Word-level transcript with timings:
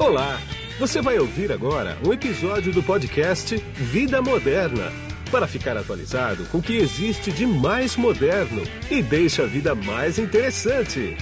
Olá! 0.00 0.38
Você 0.78 1.02
vai 1.02 1.18
ouvir 1.18 1.52
agora 1.52 1.98
um 2.08 2.10
episódio 2.10 2.72
do 2.72 2.82
podcast 2.82 3.54
Vida 3.74 4.22
Moderna 4.22 4.90
para 5.30 5.46
ficar 5.46 5.76
atualizado 5.76 6.46
com 6.46 6.56
o 6.56 6.62
que 6.62 6.78
existe 6.78 7.30
de 7.30 7.46
mais 7.46 7.98
moderno 7.98 8.62
e 8.90 9.02
deixa 9.02 9.42
a 9.42 9.46
vida 9.46 9.74
mais 9.74 10.18
interessante. 10.18 11.18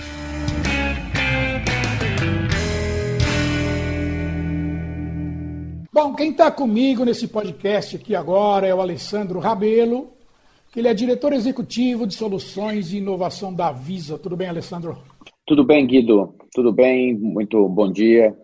Bom, 5.92 6.14
quem 6.14 6.30
está 6.30 6.48
comigo 6.48 7.04
nesse 7.04 7.26
podcast 7.26 7.96
aqui 7.96 8.14
agora 8.14 8.68
é 8.68 8.72
o 8.72 8.80
Alessandro 8.80 9.40
Rabelo, 9.40 10.12
que 10.70 10.78
ele 10.78 10.86
é 10.86 10.94
diretor 10.94 11.32
executivo 11.32 12.06
de 12.06 12.14
soluções 12.14 12.92
e 12.92 12.98
inovação 12.98 13.52
da 13.52 13.72
Visa. 13.72 14.16
Tudo 14.16 14.36
bem, 14.36 14.46
Alessandro? 14.46 14.98
Tudo 15.44 15.64
bem, 15.64 15.84
Guido. 15.84 16.32
Tudo 16.54 16.72
bem. 16.72 17.18
Muito 17.18 17.68
bom 17.68 17.90
dia. 17.90 18.36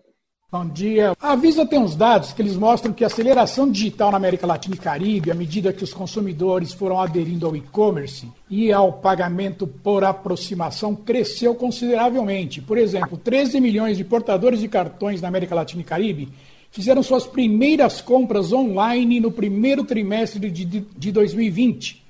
Bom 0.51 0.67
dia. 0.67 1.17
A 1.19 1.35
Visa 1.35 1.65
tem 1.65 1.79
uns 1.79 1.95
dados 1.95 2.31
que 2.31 2.39
eles 2.39 2.55
mostram 2.55 2.93
que 2.93 3.03
a 3.03 3.07
aceleração 3.07 3.69
digital 3.69 4.11
na 4.11 4.17
América 4.17 4.45
Latina 4.45 4.75
e 4.75 4.77
Caribe, 4.77 5.31
à 5.31 5.33
medida 5.33 5.73
que 5.73 5.83
os 5.83 5.91
consumidores 5.91 6.71
foram 6.71 7.01
aderindo 7.01 7.47
ao 7.47 7.55
e-commerce 7.55 8.31
e 8.47 8.71
ao 8.71 8.93
pagamento 8.93 9.65
por 9.65 10.03
aproximação, 10.03 10.95
cresceu 10.95 11.55
consideravelmente. 11.55 12.61
Por 12.61 12.77
exemplo, 12.77 13.17
13 13.17 13.59
milhões 13.59 13.97
de 13.97 14.05
portadores 14.05 14.59
de 14.59 14.67
cartões 14.67 15.19
na 15.19 15.27
América 15.27 15.55
Latina 15.55 15.81
e 15.81 15.85
Caribe 15.85 16.29
fizeram 16.69 17.01
suas 17.01 17.25
primeiras 17.25 17.99
compras 17.99 18.53
online 18.53 19.19
no 19.19 19.31
primeiro 19.31 19.83
trimestre 19.83 20.51
de, 20.51 20.63
de 20.63 21.11
2020. 21.11 22.05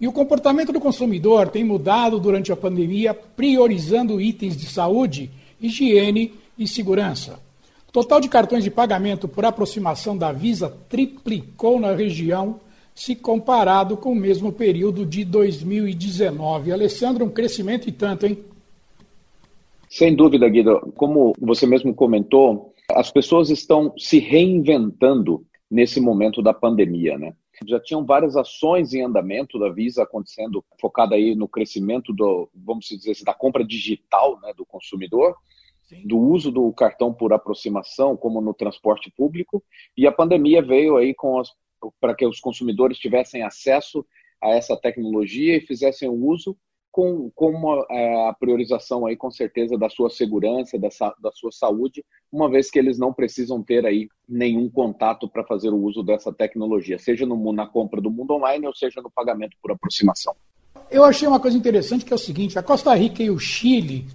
E 0.00 0.06
o 0.06 0.12
comportamento 0.12 0.72
do 0.72 0.80
consumidor 0.80 1.48
tem 1.48 1.64
mudado 1.64 2.20
durante 2.20 2.52
a 2.52 2.56
pandemia, 2.56 3.12
priorizando 3.12 4.20
itens 4.20 4.56
de 4.56 4.66
saúde, 4.66 5.28
higiene 5.60 6.32
e 6.56 6.68
segurança. 6.68 7.49
O 7.90 7.92
total 7.92 8.20
de 8.20 8.28
cartões 8.28 8.62
de 8.62 8.70
pagamento 8.70 9.26
por 9.26 9.44
aproximação 9.44 10.16
da 10.16 10.30
Visa 10.30 10.70
triplicou 10.88 11.80
na 11.80 11.92
região 11.92 12.60
se 12.94 13.16
comparado 13.16 13.96
com 13.96 14.12
o 14.12 14.14
mesmo 14.14 14.52
período 14.52 15.04
de 15.04 15.24
2019. 15.24 16.70
Alessandro, 16.70 17.24
um 17.24 17.30
crescimento 17.30 17.88
e 17.88 17.92
tanto, 17.92 18.26
hein? 18.26 18.44
Sem 19.88 20.14
dúvida, 20.14 20.48
Guido. 20.48 20.92
Como 20.94 21.34
você 21.40 21.66
mesmo 21.66 21.92
comentou, 21.92 22.72
as 22.92 23.10
pessoas 23.10 23.50
estão 23.50 23.92
se 23.98 24.20
reinventando 24.20 25.44
nesse 25.68 26.00
momento 26.00 26.40
da 26.40 26.54
pandemia, 26.54 27.18
né? 27.18 27.34
Já 27.66 27.80
tinham 27.80 28.06
várias 28.06 28.36
ações 28.36 28.94
em 28.94 29.02
andamento 29.02 29.58
da 29.58 29.68
Visa 29.68 30.04
acontecendo, 30.04 30.64
focada 30.80 31.16
aí 31.16 31.34
no 31.34 31.48
crescimento 31.48 32.12
do, 32.12 32.48
vamos 32.54 32.86
dizer 32.86 33.10
assim, 33.10 33.24
da 33.24 33.34
compra 33.34 33.64
digital 33.64 34.38
né, 34.40 34.52
do 34.56 34.64
consumidor, 34.64 35.34
Do 36.04 36.18
uso 36.18 36.50
do 36.50 36.72
cartão 36.72 37.12
por 37.12 37.32
aproximação, 37.32 38.16
como 38.16 38.40
no 38.40 38.54
transporte 38.54 39.12
público, 39.16 39.62
e 39.96 40.06
a 40.06 40.12
pandemia 40.12 40.62
veio 40.62 40.96
aí 40.96 41.14
para 42.00 42.14
que 42.14 42.26
os 42.26 42.40
consumidores 42.40 42.98
tivessem 42.98 43.42
acesso 43.42 44.04
a 44.42 44.50
essa 44.50 44.76
tecnologia 44.76 45.56
e 45.56 45.60
fizessem 45.60 46.08
o 46.08 46.14
uso 46.14 46.56
com, 46.90 47.30
com 47.34 47.50
uma, 47.50 47.86
é, 47.90 48.28
a 48.28 48.32
priorização 48.32 49.06
aí 49.06 49.16
com 49.16 49.30
certeza 49.30 49.78
da 49.78 49.88
sua 49.88 50.10
segurança, 50.10 50.78
da, 50.78 50.88
da 51.20 51.30
sua 51.32 51.52
saúde, 51.52 52.04
uma 52.32 52.50
vez 52.50 52.70
que 52.70 52.78
eles 52.78 52.98
não 52.98 53.12
precisam 53.12 53.62
ter 53.62 53.86
aí 53.86 54.08
nenhum 54.28 54.68
contato 54.68 55.28
para 55.28 55.44
fazer 55.44 55.70
o 55.70 55.80
uso 55.80 56.02
dessa 56.02 56.32
tecnologia, 56.32 56.98
seja 56.98 57.24
no, 57.24 57.52
na 57.52 57.66
compra 57.66 58.00
do 58.00 58.10
mundo 58.10 58.34
online 58.34 58.66
ou 58.66 58.74
seja 58.74 59.00
no 59.00 59.10
pagamento 59.10 59.56
por 59.62 59.72
aproximação. 59.72 60.34
Eu 60.90 61.04
achei 61.04 61.28
uma 61.28 61.40
coisa 61.40 61.56
interessante 61.56 62.04
que 62.04 62.12
é 62.12 62.16
o 62.16 62.18
seguinte, 62.18 62.58
a 62.58 62.62
Costa 62.62 62.94
Rica 62.94 63.22
e 63.22 63.30
o 63.30 63.38
Chile, 63.38 64.06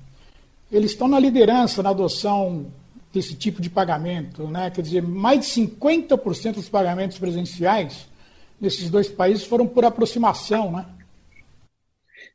eles 0.76 0.92
estão 0.92 1.08
na 1.08 1.20
liderança 1.20 1.82
na 1.82 1.90
adoção 1.90 2.72
desse 3.14 3.36
tipo 3.36 3.62
de 3.62 3.70
pagamento, 3.70 4.48
né? 4.48 4.70
Quer 4.70 4.82
dizer, 4.82 5.02
mais 5.02 5.40
de 5.42 5.62
50% 5.62 6.56
dos 6.56 6.70
pagamentos 6.70 7.18
presenciais 7.18 8.08
nesses 8.60 8.90
dois 8.90 9.08
países 9.08 9.46
foram 9.46 9.68
por 9.68 9.86
aproximação, 9.86 10.72
né? 10.72 10.86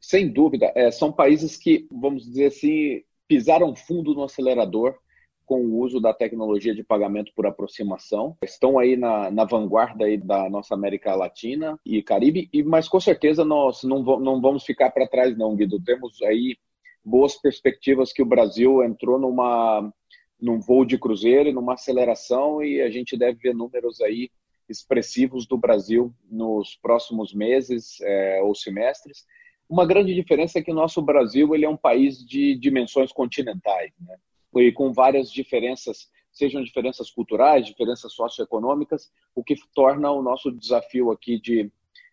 sem 0.00 0.28
dúvida, 0.28 0.72
é, 0.74 0.90
são 0.90 1.12
países 1.12 1.56
que, 1.56 1.86
vamos 1.92 2.24
dizer 2.24 2.46
assim, 2.46 3.02
pisaram 3.28 3.76
fundo 3.76 4.14
no 4.14 4.24
acelerador 4.24 4.96
com 5.44 5.60
o 5.60 5.78
uso 5.80 6.00
da 6.00 6.14
tecnologia 6.14 6.74
de 6.74 6.82
pagamento 6.82 7.32
por 7.34 7.44
aproximação. 7.44 8.36
Estão 8.42 8.78
aí 8.78 8.96
na, 8.96 9.30
na 9.30 9.44
vanguarda 9.44 10.04
aí 10.04 10.16
da 10.16 10.48
nossa 10.48 10.74
América 10.74 11.14
Latina 11.14 11.78
e 11.84 12.02
Caribe, 12.02 12.48
e, 12.52 12.62
mas 12.62 12.88
com 12.88 13.00
certeza 13.00 13.44
nós 13.44 13.82
não, 13.82 14.02
não 14.02 14.40
vamos 14.40 14.64
ficar 14.64 14.90
para 14.90 15.08
trás 15.08 15.36
não, 15.36 15.54
Guido. 15.54 15.80
Temos 15.80 16.22
aí 16.22 16.56
boas 17.04 17.36
perspectivas 17.36 18.12
que 18.12 18.22
o 18.22 18.26
Brasil 18.26 18.82
entrou 18.82 19.18
numa 19.18 19.92
num 20.40 20.58
voo 20.58 20.84
de 20.86 20.96
cruzeiro, 20.96 21.52
numa 21.52 21.74
aceleração, 21.74 22.62
e 22.62 22.80
a 22.80 22.90
gente 22.90 23.16
deve 23.16 23.38
ver 23.38 23.54
números 23.54 24.00
aí 24.00 24.30
expressivos 24.68 25.46
do 25.46 25.58
Brasil 25.58 26.14
nos 26.30 26.76
próximos 26.76 27.34
meses 27.34 28.00
é, 28.00 28.40
ou 28.42 28.54
semestres. 28.54 29.26
Uma 29.68 29.86
grande 29.86 30.14
diferença 30.14 30.58
é 30.58 30.62
que 30.62 30.70
o 30.70 30.74
nosso 30.74 31.02
Brasil 31.02 31.54
ele 31.54 31.64
é 31.64 31.68
um 31.68 31.76
país 31.76 32.24
de 32.24 32.54
dimensões 32.54 33.12
continentais, 33.12 33.92
né? 34.00 34.16
e 34.56 34.72
com 34.72 34.92
várias 34.92 35.30
diferenças, 35.30 36.08
sejam 36.32 36.62
diferenças 36.62 37.10
culturais, 37.10 37.66
diferenças 37.66 38.12
socioeconômicas, 38.12 39.12
o 39.34 39.44
que 39.44 39.54
torna 39.74 40.10
o 40.10 40.22
nosso 40.22 40.50
desafio 40.50 41.10
aqui 41.10 41.38
de, 41.38 41.70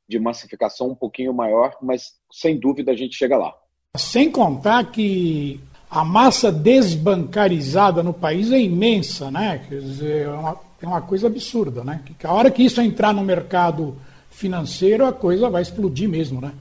de 0.07 0.19
massificação 0.19 0.89
um 0.89 0.95
pouquinho 0.95 1.33
maior, 1.33 1.75
mas 1.81 2.19
sem 2.31 2.59
dúvida 2.59 2.91
a 2.91 2.95
gente 2.95 3.15
chega 3.15 3.37
lá. 3.37 3.55
Sem 3.95 4.31
contar 4.31 4.91
que 4.91 5.59
a 5.89 6.03
massa 6.03 6.51
desbancarizada 6.51 8.03
no 8.03 8.13
país 8.13 8.51
é 8.51 8.59
imensa, 8.59 9.31
né? 9.31 9.65
Quer 9.67 9.79
dizer, 9.79 10.25
é 10.25 10.29
uma, 10.29 10.59
é 10.81 10.85
uma 10.85 11.01
coisa 11.01 11.27
absurda, 11.27 11.83
né? 11.83 12.03
Que 12.19 12.27
a 12.27 12.33
hora 12.33 12.51
que 12.51 12.63
isso 12.63 12.81
entrar 12.81 13.13
no 13.13 13.23
mercado 13.23 13.95
financeiro, 14.29 15.05
a 15.05 15.13
coisa 15.13 15.49
vai 15.49 15.61
explodir 15.61 16.09
mesmo, 16.09 16.41
né? 16.41 16.53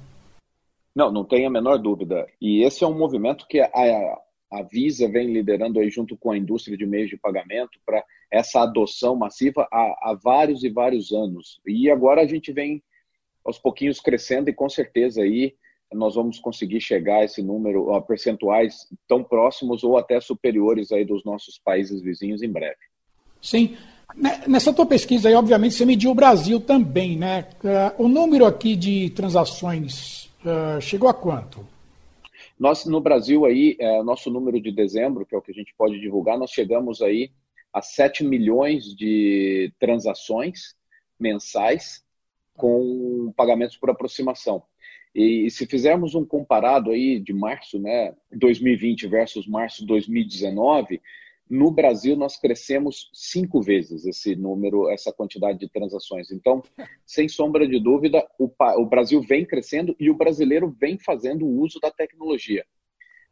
Não, 0.95 1.13
não 1.13 1.25
tem 1.25 1.45
a 1.45 1.51
menor 1.51 1.77
dúvida. 1.77 2.27
E 2.41 2.65
esse 2.65 2.83
é 2.83 2.87
um 2.87 2.97
movimento 2.97 3.47
que 3.47 3.61
a, 3.61 3.69
a 4.51 4.63
Visa 4.63 5.09
vem 5.09 5.33
liderando 5.33 5.79
aí 5.79 5.91
junto 5.91 6.17
com 6.17 6.31
a 6.31 6.39
indústria 6.39 6.77
de 6.77 6.87
meios 6.87 7.11
de 7.11 7.19
pagamento 7.19 7.79
para 7.85 8.03
essa 8.31 8.63
adoção 8.63 9.15
massiva 9.15 9.69
há, 9.71 10.11
há, 10.11 10.19
vários 10.23 10.65
e 10.65 10.71
vários 10.71 11.13
anos. 11.13 11.61
E 11.67 11.91
agora 11.91 12.23
a 12.23 12.27
gente 12.27 12.53
vem 12.53 12.83
aos 13.45 13.59
pouquinhos 13.59 14.01
crescendo 14.01 14.49
e 14.49 14.55
com 14.55 14.69
certeza 14.69 15.23
aí 15.23 15.55
nós 15.93 16.15
vamos 16.15 16.39
conseguir 16.39 16.81
chegar 16.81 17.19
a 17.19 17.25
esse 17.25 17.43
número, 17.43 17.95
a 17.95 18.03
percentuais 18.03 18.87
tão 19.09 19.23
próximos 19.23 19.85
ou 19.85 19.97
até 19.97 20.21
superiores 20.21 20.93
aí 20.93 21.05
dos 21.05 21.25
nossos 21.25 21.59
países 21.59 22.03
vizinhos 22.03 22.43
em 22.43 22.51
breve. 22.51 22.77
Sim. 23.41 23.77
Nessa 24.47 24.73
tua 24.73 24.87
pesquisa 24.87 25.29
aí, 25.29 25.35
obviamente, 25.35 25.75
você 25.75 25.85
mediu 25.85 26.11
o 26.11 26.15
Brasil 26.15 26.61
também, 26.61 27.17
né? 27.17 27.49
Ah, 27.65 27.95
o 27.99 28.09
número 28.09 28.47
aqui 28.47 28.75
de 28.75 29.11
transações 29.11 30.27
Uh, 30.47 30.81
chegou 30.81 31.09
a 31.09 31.15
quanto? 31.15 31.67
Nós, 32.57 32.87
no 32.87 33.01
Brasil, 33.01 33.45
aí, 33.45 33.77
é, 33.81 34.01
nosso 34.05 34.31
número 34.31 34.61
de 34.61 34.71
dezembro, 34.71 35.27
que 35.27 35.35
é 35.35 35.39
o 35.39 35.43
que 35.43 35.51
a 35.51 35.55
gente 35.55 35.75
pode 35.77 35.99
divulgar, 35.99 36.39
nós 36.39 36.53
chegamos 36.53 37.03
aí 37.03 37.33
a 37.73 37.83
7 37.83 38.23
milhões 38.23 38.95
de 38.95 39.73
transações 39.79 40.77
mensais 41.19 42.05
com 42.57 43.33
pagamentos 43.37 43.77
por 43.77 43.91
aproximação. 43.91 44.63
E, 45.17 45.51
se 45.51 45.65
fizermos 45.65 46.15
um 46.15 46.27
comparado 46.27 46.91
aí 46.91 47.19
de 47.19 47.33
março, 47.33 47.79
né, 47.79 48.15
2020 48.31 49.07
versus 49.07 49.47
março 49.47 49.87
2019, 49.87 51.01
no 51.49 51.71
Brasil, 51.71 52.15
nós 52.15 52.37
crescemos 52.37 53.09
cinco 53.15 53.63
vezes 53.63 54.05
esse 54.05 54.37
número, 54.37 54.91
essa 54.91 55.11
quantidade 55.11 55.59
de 55.59 55.71
transações. 55.71 56.31
Então, 56.31 56.63
sem 57.07 57.31
sombra 57.31 57.67
de 57.67 57.81
dúvida, 57.81 58.23
o, 58.39 58.51
o 58.77 58.85
Brasil 58.85 59.23
vem 59.23 59.47
crescendo 59.47 59.97
e 59.99 60.11
o 60.11 60.15
brasileiro 60.15 60.69
vem 60.79 60.99
fazendo 60.99 61.47
uso 61.47 61.81
da 61.81 61.91
tecnologia. 61.91 62.67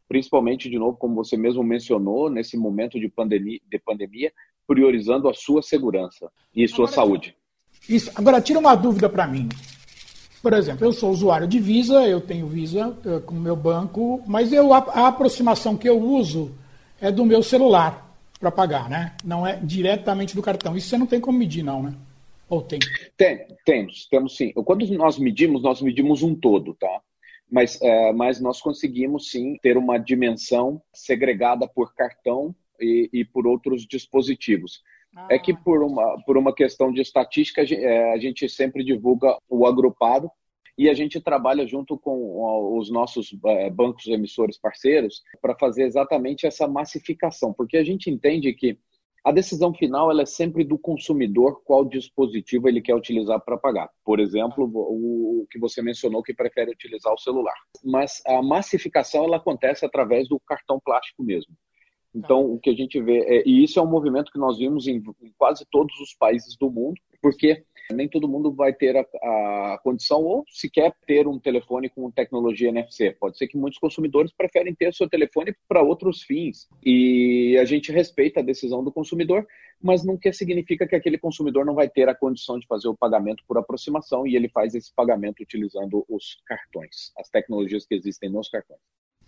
Principalmente, 0.09 0.71
de 0.71 0.79
novo, 0.79 0.97
como 0.97 1.15
você 1.15 1.37
mesmo 1.37 1.63
mencionou, 1.63 2.31
nesse 2.31 2.57
momento 2.57 2.99
de 2.99 3.11
pandemia, 3.11 3.61
de 3.71 3.79
pandemia 3.79 4.33
priorizando 4.67 5.29
a 5.29 5.35
sua 5.35 5.61
segurança 5.61 6.33
e 6.57 6.67
sua 6.67 6.87
agora, 6.87 6.95
saúde. 6.95 7.37
Isso. 7.87 8.11
Agora, 8.15 8.41
tira 8.41 8.59
uma 8.59 8.75
dúvida 8.75 9.07
para 9.07 9.27
mim. 9.27 9.51
Por 10.45 10.53
exemplo, 10.53 10.85
eu 10.85 10.93
sou 10.93 11.11
usuário 11.11 11.49
de 11.49 11.59
Visa, 11.59 12.07
eu 12.07 12.21
tenho 12.21 12.47
Visa 12.47 12.95
eh, 13.07 13.19
com 13.21 13.35
o 13.35 13.41
meu 13.41 13.57
banco, 13.57 14.23
mas 14.27 14.53
eu, 14.53 14.75
a, 14.75 14.79
a 14.91 15.09
aproximação 15.09 15.75
que 15.75 15.89
eu 15.89 15.99
uso 15.99 16.55
é 17.01 17.11
do 17.11 17.25
meu 17.25 17.43
celular 17.43 18.15
para 18.39 18.51
pagar, 18.51 18.91
né? 18.91 19.17
Não 19.25 19.47
é 19.47 19.57
diretamente 19.57 20.37
do 20.37 20.43
cartão. 20.43 20.77
Isso 20.77 20.91
você 20.91 20.99
não 20.99 21.07
tem 21.07 21.19
como 21.19 21.39
medir, 21.39 21.63
não, 21.63 21.83
né? 21.83 21.95
Ou 22.47 22.61
tem? 22.61 22.79
Tem, 23.17 23.47
temos, 23.65 24.07
temos 24.11 24.37
sim. 24.37 24.53
Quando 24.53 24.87
nós 24.99 25.19
medimos, 25.19 25.63
nós 25.63 25.81
medimos 25.81 26.23
um 26.23 26.35
todo, 26.35 26.75
tá? 26.75 27.01
Mas, 27.51 27.81
é, 27.81 28.13
mas 28.13 28.39
nós 28.39 28.61
conseguimos 28.61 29.31
sim 29.31 29.57
ter 29.63 29.79
uma 29.79 29.97
dimensão 29.97 30.79
segregada 30.93 31.67
por 31.67 31.95
cartão 31.95 32.55
e, 32.79 33.09
e 33.11 33.25
por 33.25 33.47
outros 33.47 33.87
dispositivos. 33.87 34.83
Ah. 35.17 35.29
É 35.31 35.39
que 35.39 35.55
por 35.55 35.83
uma, 35.83 36.23
por 36.25 36.37
uma 36.37 36.55
questão 36.55 36.93
de 36.93 37.01
estatística, 37.01 37.63
a 37.63 38.19
gente 38.19 38.49
sempre 38.49 38.85
divulga 38.85 39.37
o 39.49 39.67
agrupado 39.67 40.31
e 40.77 40.89
a 40.89 40.95
gente 40.95 41.21
trabalha 41.21 41.67
junto 41.67 41.97
com 41.97 42.77
os 42.77 42.91
nossos 42.91 43.37
é, 43.47 43.71
bancos 43.71 44.07
emissores 44.07 44.59
parceiros 44.59 45.23
para 45.41 45.57
fazer 45.57 45.85
exatamente 45.85 46.47
essa 46.47 46.67
massificação, 46.67 47.53
porque 47.53 47.77
a 47.77 47.85
gente 47.85 48.11
entende 48.11 48.53
que 48.53 48.77
a 49.25 49.33
decisão 49.33 49.73
final 49.73 50.11
ela 50.11 50.23
é 50.23 50.27
sempre 50.27 50.65
do 50.65 50.77
consumidor 50.77 51.63
qual 51.65 51.83
dispositivo 51.85 52.69
ele 52.69 52.83
quer 52.83 52.95
utilizar 52.95 53.41
para 53.41 53.57
pagar. 53.57 53.89
Por 54.05 54.21
exemplo, 54.21 54.71
o, 54.75 55.47
que 55.51 55.59
você 55.59 55.81
mencionou 55.81 56.23
que 56.23 56.35
prefere 56.35 56.73
utilizar 56.73 57.13
o 57.13 57.19
celular. 57.19 57.55
Mas 57.83 58.21
a 58.27 58.43
massificação 58.43 59.25
ela 59.25 59.39
acontece 59.39 59.87
através 59.87 60.29
do 60.29 60.39
cartão 60.41 60.79
plástico 60.79 61.23
mesmo. 61.23 61.55
Então, 62.15 62.45
o 62.53 62.59
que 62.59 62.71
a 62.71 62.75
gente 62.75 63.01
vê, 63.01 63.19
é, 63.21 63.43
e 63.45 63.65
isso 63.65 63.79
é 63.79 63.83
um 63.83 63.91
movimento 63.91 64.31
que 64.31 64.39
nós 64.39 64.59
vimos 64.59 64.87
em, 64.87 65.03
em 65.21 65.33
quase 65.37 65.67
todos 65.71 65.99
os 66.01 66.15
países 66.15 66.57
do 66.57 66.71
mundo, 66.71 67.01
porque 67.21 67.65
nem 67.93 68.09
todo 68.09 68.29
mundo 68.29 68.53
vai 68.53 68.73
ter 68.73 68.97
a, 68.97 69.01
a, 69.01 69.81
condição 69.83 70.23
ou 70.23 70.45
sequer 70.49 70.95
ter 71.07 71.27
um 71.27 71.39
telefone 71.39 71.89
com 71.89 72.11
tecnologia 72.11 72.69
NFC. 72.69 73.11
Pode 73.13 73.37
ser 73.37 73.49
que 73.49 73.59
muitos 73.59 73.79
consumidores 73.79 74.33
preferem 74.33 74.75
ter 74.75 74.95
seu 74.95 75.09
telefone 75.09 75.55
para 75.69 75.83
outros 75.83 76.23
fins. 76.23 76.69
E 76.85 77.59
a 77.61 77.65
gente 77.65 77.93
respeita 77.93 78.41
a 78.41 78.45
decisão 78.45 78.83
do 78.83 78.93
consumidor, 78.93 79.47
mas 79.83 80.05
não 80.05 80.17
quer 80.17 80.33
significa 80.33 80.87
que 80.87 80.97
aquele 80.97 81.19
consumidor 81.19 81.65
não 81.67 81.75
vai 81.75 81.89
ter 81.89 82.09
a 82.09 82.15
condição 82.15 82.59
de 82.59 82.67
fazer 82.67 82.89
o 82.89 82.97
pagamento 82.97 83.45
por 83.47 83.59
aproximação 83.59 84.27
e 84.27 84.37
ele 84.37 84.49
faz 84.49 84.75
esse 84.75 84.93
pagamento 84.95 85.43
utilizando 85.43 86.05
os 86.09 86.41
cartões, 86.47 87.13
as 87.19 87.29
tecnologias 87.29 87.85
que 87.85 87.95
existem 87.95 88.31
nos 88.31 88.49
cartões. 88.49 88.81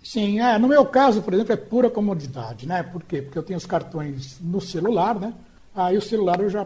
Sim, 0.07 0.39
é, 0.39 0.57
no 0.57 0.69
meu 0.69 0.87
caso, 0.87 1.21
por 1.21 1.35
exemplo, 1.35 1.53
é 1.53 1.57
pura 1.57 1.91
comodidade, 1.91 2.65
né? 2.65 2.81
Por 2.81 3.03
quê? 3.03 3.21
Porque 3.21 3.37
eu 3.37 3.43
tenho 3.43 3.57
os 3.57 3.67
cartões 3.67 4.39
no 4.41 4.61
celular, 4.61 5.19
né? 5.19 5.35
Aí 5.75 5.99
o 5.99 6.01
celular 6.01 6.41
eu 6.41 6.49
já 6.49 6.65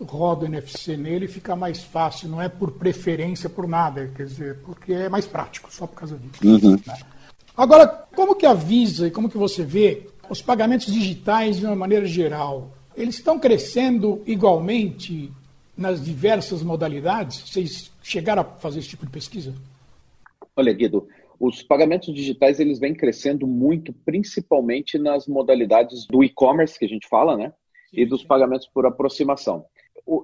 roda 0.00 0.44
o 0.44 0.46
NFC 0.46 0.96
nele 0.96 1.26
fica 1.26 1.56
mais 1.56 1.82
fácil, 1.82 2.28
não 2.28 2.40
é 2.40 2.48
por 2.48 2.70
preferência, 2.70 3.50
por 3.50 3.66
nada, 3.66 4.08
quer 4.14 4.26
dizer, 4.26 4.58
porque 4.64 4.92
é 4.92 5.08
mais 5.08 5.26
prático, 5.26 5.68
só 5.74 5.84
por 5.84 5.96
causa 5.96 6.16
disso. 6.16 6.46
Uhum. 6.46 6.78
Né? 6.86 6.96
Agora, 7.56 7.88
como 8.14 8.36
que 8.36 8.46
avisa 8.46 9.08
e 9.08 9.10
como 9.10 9.28
que 9.28 9.36
você 9.36 9.64
vê 9.64 10.06
os 10.30 10.40
pagamentos 10.40 10.86
digitais 10.86 11.56
de 11.56 11.66
uma 11.66 11.74
maneira 11.74 12.06
geral? 12.06 12.70
Eles 12.96 13.16
estão 13.16 13.36
crescendo 13.36 14.22
igualmente 14.28 15.32
nas 15.76 16.00
diversas 16.00 16.62
modalidades? 16.62 17.50
Vocês 17.50 17.90
chegaram 18.00 18.42
a 18.42 18.44
fazer 18.44 18.78
esse 18.78 18.90
tipo 18.90 19.04
de 19.04 19.10
pesquisa? 19.10 19.52
Olha, 20.54 20.72
Guido, 20.72 21.08
os 21.38 21.62
pagamentos 21.62 22.14
digitais 22.14 22.60
eles 22.60 22.78
vêm 22.78 22.94
crescendo 22.94 23.46
muito, 23.46 23.92
principalmente 23.92 24.98
nas 24.98 25.26
modalidades 25.26 26.06
do 26.06 26.22
e-commerce 26.22 26.78
que 26.78 26.84
a 26.84 26.88
gente 26.88 27.08
fala, 27.08 27.36
né? 27.36 27.52
E 27.92 28.04
dos 28.04 28.24
pagamentos 28.24 28.66
por 28.66 28.86
aproximação 28.86 29.64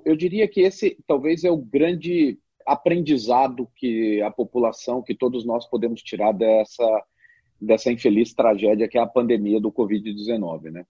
eu 0.05 0.17
diria 0.17 0.47
que 0.47 0.61
esse 0.61 0.97
talvez 1.06 1.44
é 1.44 1.50
o 1.50 1.56
grande 1.56 2.38
aprendizado 2.64 3.69
que 3.75 4.23
a 4.23 4.31
população, 4.31 5.03
que 5.03 5.14
todos 5.14 5.44
nós 5.44 5.67
podemos 5.67 6.00
tirar 6.00 6.32
dessa, 6.32 7.05
dessa 7.61 7.91
infeliz 7.91 8.32
tragédia 8.32 8.88
que 8.88 8.97
é 8.97 9.00
a 9.00 9.06
pandemia 9.06 9.61
do 9.61 9.73
Covid-19, 9.73 10.70
né? 10.70 10.87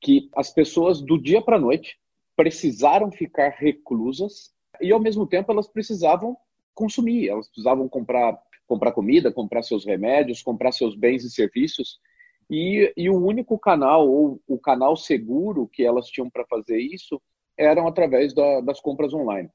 Que 0.00 0.30
as 0.34 0.52
pessoas 0.52 1.02
do 1.02 1.20
dia 1.20 1.42
para 1.42 1.56
a 1.56 1.60
noite 1.60 1.98
precisaram 2.34 3.12
ficar 3.12 3.50
reclusas 3.50 4.50
e 4.80 4.90
ao 4.90 4.98
mesmo 4.98 5.26
tempo 5.26 5.52
elas 5.52 5.68
precisavam 5.68 6.36
consumir, 6.74 7.28
elas 7.28 7.46
precisavam 7.48 7.86
comprar 7.86 8.38
comprar 8.72 8.92
comida, 8.92 9.30
comprar 9.30 9.62
seus 9.62 9.84
remédios, 9.84 10.40
comprar 10.40 10.72
seus 10.72 10.96
bens 10.96 11.24
e 11.24 11.30
serviços 11.30 12.00
e, 12.48 12.90
e 12.96 13.10
o 13.10 13.22
único 13.22 13.58
canal 13.58 14.08
ou 14.08 14.40
o 14.48 14.58
canal 14.58 14.96
seguro 14.96 15.68
que 15.68 15.84
elas 15.84 16.06
tinham 16.06 16.30
para 16.30 16.46
fazer 16.46 16.78
isso 16.78 17.20
eram 17.54 17.86
através 17.86 18.32
da, 18.32 18.62
das 18.62 18.80
compras 18.80 19.12
online. 19.12 19.50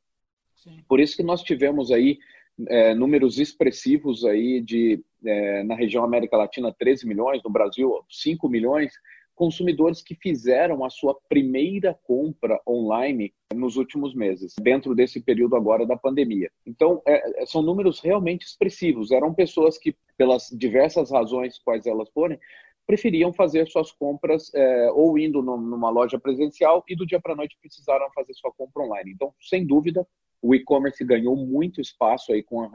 Sim. 0.53 0.83
Por 0.87 0.99
isso 0.99 1.17
que 1.17 1.23
nós 1.23 1.41
tivemos 1.41 1.91
aí 1.91 2.19
é, 2.67 2.93
números 2.93 3.39
expressivos 3.39 4.23
aí 4.23 4.61
de 4.61 5.03
é, 5.25 5.63
na 5.63 5.73
região 5.73 6.03
América 6.03 6.37
Latina 6.37 6.71
13 6.71 7.07
milhões, 7.07 7.41
no 7.43 7.49
Brasil 7.49 7.91
5 8.07 8.47
milhões 8.47 8.93
consumidores 9.37 10.01
que 10.01 10.15
fizeram 10.15 10.83
a 10.83 10.89
sua 10.89 11.15
primeira 11.29 11.93
compra 12.03 12.59
online 12.67 13.31
nos 13.53 13.77
últimos 13.77 14.15
meses, 14.15 14.55
dentro 14.59 14.95
desse 14.95 15.21
período 15.21 15.55
agora 15.55 15.85
da 15.85 15.95
pandemia. 15.95 16.51
Então, 16.65 17.01
é, 17.07 17.45
são 17.45 17.61
números 17.61 17.99
realmente 17.99 18.47
expressivos. 18.47 19.11
Eram 19.11 19.33
pessoas 19.33 19.77
que, 19.77 19.95
pelas 20.17 20.49
diversas 20.51 21.11
razões 21.11 21.59
quais 21.59 21.85
elas 21.85 22.09
forem, 22.09 22.39
preferiam 22.87 23.31
fazer 23.31 23.67
suas 23.67 23.91
compras 23.91 24.51
é, 24.55 24.89
ou 24.91 25.19
indo 25.19 25.43
numa 25.43 25.91
loja 25.91 26.19
presencial 26.19 26.83
e 26.89 26.95
do 26.95 27.05
dia 27.05 27.21
para 27.21 27.33
a 27.33 27.35
noite 27.35 27.57
precisaram 27.61 28.09
fazer 28.15 28.33
sua 28.33 28.51
compra 28.51 28.81
online. 28.81 29.11
Então, 29.11 29.31
sem 29.39 29.67
dúvida, 29.67 30.05
o 30.41 30.55
e-commerce 30.55 31.03
ganhou 31.05 31.35
muito 31.35 31.79
espaço 31.79 32.33
aí 32.33 32.41
com 32.41 32.63
a, 32.63 32.71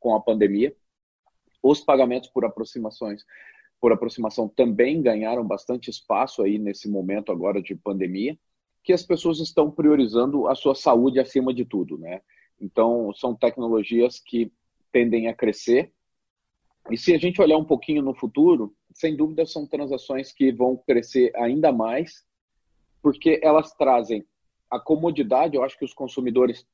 com 0.00 0.14
a 0.14 0.20
pandemia. 0.20 0.74
Os 1.62 1.80
pagamentos 1.80 2.30
por 2.30 2.46
aproximações 2.46 3.24
por 3.80 3.92
aproximação 3.92 4.48
também 4.48 5.00
ganharam 5.00 5.46
bastante 5.46 5.90
espaço 5.90 6.42
aí 6.42 6.58
nesse 6.58 6.88
momento 6.88 7.30
agora 7.30 7.62
de 7.62 7.74
pandemia, 7.74 8.38
que 8.82 8.92
as 8.92 9.02
pessoas 9.02 9.38
estão 9.40 9.70
priorizando 9.70 10.48
a 10.48 10.54
sua 10.54 10.74
saúde 10.74 11.20
acima 11.20 11.52
de 11.52 11.64
tudo, 11.64 11.98
né? 11.98 12.20
Então, 12.60 13.12
são 13.14 13.34
tecnologias 13.34 14.18
que 14.18 14.52
tendem 14.90 15.28
a 15.28 15.34
crescer. 15.34 15.92
E 16.90 16.96
se 16.96 17.14
a 17.14 17.18
gente 17.18 17.40
olhar 17.40 17.58
um 17.58 17.64
pouquinho 17.64 18.02
no 18.02 18.14
futuro, 18.14 18.74
sem 18.92 19.14
dúvida, 19.14 19.46
são 19.46 19.66
transações 19.66 20.32
que 20.32 20.50
vão 20.50 20.76
crescer 20.76 21.30
ainda 21.36 21.70
mais, 21.70 22.24
porque 23.02 23.38
elas 23.42 23.72
trazem 23.74 24.26
a 24.70 24.80
comodidade. 24.80 25.56
Eu 25.56 25.62
acho 25.62 25.78
que 25.78 25.84
os 25.84 25.94
consumidores 25.94 26.66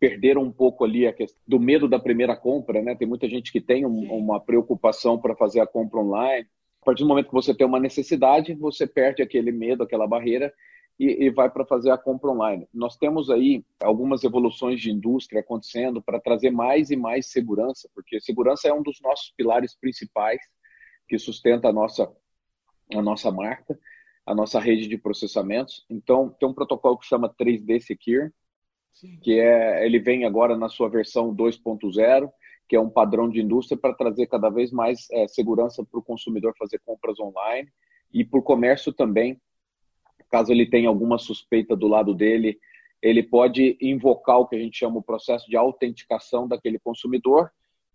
perderam 0.00 0.42
um 0.42 0.50
pouco 0.50 0.82
ali 0.82 1.06
a 1.06 1.12
questão 1.12 1.40
do 1.46 1.60
medo 1.60 1.86
da 1.86 1.98
primeira 1.98 2.34
compra, 2.34 2.80
né? 2.80 2.94
Tem 2.94 3.06
muita 3.06 3.28
gente 3.28 3.52
que 3.52 3.60
tem 3.60 3.84
um, 3.84 4.12
uma 4.14 4.40
preocupação 4.40 5.20
para 5.20 5.36
fazer 5.36 5.60
a 5.60 5.66
compra 5.66 6.00
online. 6.00 6.48
A 6.80 6.84
partir 6.86 7.02
do 7.02 7.08
momento 7.08 7.28
que 7.28 7.34
você 7.34 7.54
tem 7.54 7.66
uma 7.66 7.78
necessidade, 7.78 8.54
você 8.54 8.86
perde 8.86 9.22
aquele 9.22 9.52
medo, 9.52 9.82
aquela 9.82 10.06
barreira 10.06 10.50
e, 10.98 11.26
e 11.26 11.30
vai 11.30 11.50
para 11.50 11.66
fazer 11.66 11.90
a 11.90 11.98
compra 11.98 12.30
online. 12.30 12.66
Nós 12.72 12.96
temos 12.96 13.28
aí 13.28 13.62
algumas 13.78 14.24
evoluções 14.24 14.80
de 14.80 14.90
indústria 14.90 15.40
acontecendo 15.42 16.02
para 16.02 16.18
trazer 16.18 16.50
mais 16.50 16.90
e 16.90 16.96
mais 16.96 17.30
segurança, 17.30 17.86
porque 17.94 18.20
segurança 18.20 18.68
é 18.68 18.72
um 18.72 18.82
dos 18.82 18.98
nossos 19.02 19.32
pilares 19.36 19.78
principais 19.78 20.40
que 21.06 21.18
sustenta 21.18 21.68
a 21.68 21.72
nossa, 21.72 22.10
a 22.94 23.02
nossa 23.02 23.30
marca, 23.30 23.78
a 24.24 24.34
nossa 24.34 24.58
rede 24.58 24.88
de 24.88 24.96
processamentos. 24.96 25.84
Então, 25.90 26.30
tem 26.30 26.48
um 26.48 26.54
protocolo 26.54 26.96
que 26.96 27.06
chama 27.06 27.34
3D 27.34 27.80
Secure, 27.80 28.30
Sim. 28.92 29.18
que 29.22 29.38
é, 29.38 29.84
ele 29.84 29.98
vem 29.98 30.24
agora 30.24 30.56
na 30.56 30.68
sua 30.68 30.88
versão 30.88 31.34
2.0, 31.34 32.30
que 32.68 32.76
é 32.76 32.80
um 32.80 32.90
padrão 32.90 33.28
de 33.28 33.40
indústria 33.40 33.78
para 33.78 33.94
trazer 33.94 34.26
cada 34.26 34.50
vez 34.50 34.70
mais 34.70 35.08
é, 35.10 35.26
segurança 35.26 35.84
para 35.84 35.98
o 35.98 36.02
consumidor 36.02 36.54
fazer 36.58 36.78
compras 36.84 37.18
online 37.18 37.68
e 38.12 38.24
para 38.24 38.38
o 38.38 38.42
comércio 38.42 38.92
também. 38.92 39.40
Caso 40.30 40.52
ele 40.52 40.66
tenha 40.66 40.88
alguma 40.88 41.18
suspeita 41.18 41.74
do 41.74 41.88
lado 41.88 42.14
dele, 42.14 42.58
ele 43.02 43.22
pode 43.22 43.76
invocar 43.80 44.38
o 44.38 44.46
que 44.46 44.56
a 44.56 44.58
gente 44.58 44.78
chama 44.78 44.98
o 44.98 45.02
processo 45.02 45.48
de 45.48 45.56
autenticação 45.56 46.46
daquele 46.46 46.78
consumidor 46.78 47.50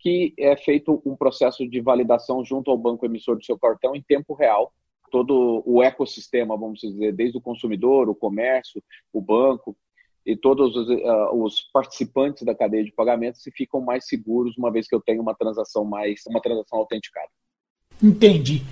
que 0.05 0.33
é 0.37 0.55
feito 0.55 1.01
um 1.05 1.15
processo 1.15 1.67
de 1.67 1.81
validação 1.81 2.43
junto 2.43 2.69
ao 2.69 2.77
banco 2.77 3.05
emissor 3.05 3.37
do 3.37 3.45
seu 3.45 3.57
cartão 3.57 3.95
em 3.95 4.01
tempo 4.01 4.33
real. 4.33 4.73
Todo 5.09 5.63
o 5.65 5.81
ecossistema, 5.81 6.57
vamos 6.57 6.79
dizer, 6.79 7.13
desde 7.13 7.37
o 7.37 7.41
consumidor, 7.41 8.09
o 8.09 8.15
comércio, 8.15 8.83
o 9.13 9.21
banco 9.21 9.75
e 10.25 10.35
todos 10.35 10.75
os, 10.75 10.89
uh, 10.89 11.43
os 11.43 11.61
participantes 11.71 12.43
da 12.43 12.55
cadeia 12.55 12.83
de 12.83 12.91
pagamentos 12.91 13.41
se 13.41 13.51
ficam 13.51 13.81
mais 13.81 14.07
seguros 14.07 14.57
uma 14.57 14.71
vez 14.71 14.87
que 14.87 14.95
eu 14.95 15.01
tenho 15.01 15.21
uma 15.21 15.35
transação 15.35 15.85
mais 15.85 16.21
uma 16.27 16.41
transação 16.41 16.79
autenticada. 16.79 17.29
Entendi. 18.01 18.63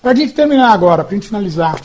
Para 0.00 0.12
a 0.12 0.14
gente 0.14 0.34
terminar 0.34 0.72
agora, 0.72 1.04
para 1.04 1.12
a 1.12 1.14
gente 1.16 1.28
finalizar, 1.28 1.80